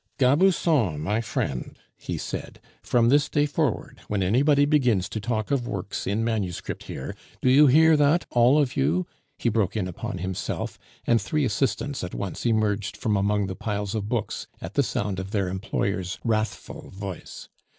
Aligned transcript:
"Gabusson, 0.17 0.99
my 0.99 1.21
friend," 1.21 1.77
he 1.95 2.17
said, 2.17 2.59
"from 2.81 3.09
this 3.09 3.29
day 3.29 3.45
forward, 3.45 3.99
when 4.07 4.23
anybody 4.23 4.65
begins 4.65 5.07
to 5.09 5.19
talk 5.19 5.51
of 5.51 5.67
works 5.67 6.07
in 6.07 6.23
manuscript 6.23 6.85
here 6.85 7.15
Do 7.39 7.51
you 7.51 7.67
hear 7.67 7.95
that, 7.95 8.25
all 8.31 8.57
of 8.57 8.75
you?" 8.75 9.05
he 9.37 9.47
broke 9.47 9.77
in 9.77 9.87
upon 9.87 10.17
himself; 10.17 10.79
and 11.05 11.21
three 11.21 11.45
assistants 11.45 12.03
at 12.03 12.15
once 12.15 12.47
emerged 12.47 12.97
from 12.97 13.15
among 13.15 13.45
the 13.45 13.53
piles 13.55 13.93
of 13.93 14.09
books 14.09 14.47
at 14.59 14.73
the 14.73 14.81
sound 14.81 15.19
of 15.19 15.29
their 15.29 15.47
employer's 15.49 16.17
wrathful 16.23 16.89
voice. 16.89 17.47